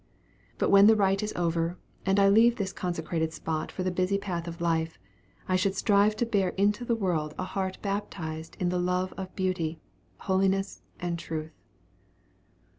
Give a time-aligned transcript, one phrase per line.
[0.57, 4.17] But when the rite is over, and I leave this consecrated spot for the busy
[4.17, 4.97] path of life,
[5.47, 9.35] I should strive to bear into the world a heart baptized in the love of
[9.35, 9.79] beauty,
[10.17, 11.53] holiness, and truth.